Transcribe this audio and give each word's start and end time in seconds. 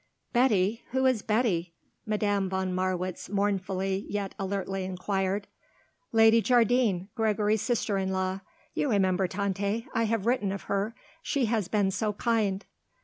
"Betty? 0.33 0.81
Who 0.93 1.05
is 1.05 1.21
Betty?" 1.21 1.75
Madame 2.07 2.49
von 2.49 2.73
Marwitz 2.73 3.29
mournfully 3.29 4.07
yet 4.09 4.33
alertly 4.39 4.83
inquired. 4.83 5.47
"Lady 6.11 6.41
Jardine, 6.41 7.09
Gregory's 7.13 7.61
sister 7.61 7.99
in 7.99 8.11
law. 8.11 8.39
You 8.73 8.89
remember, 8.89 9.27
Tante, 9.27 9.87
I 9.93 10.05
have 10.05 10.25
written 10.25 10.51
of 10.51 10.63
her. 10.63 10.95
She 11.21 11.45
has 11.45 11.67
been 11.67 11.91
so 11.91 12.13
kind." 12.13 12.65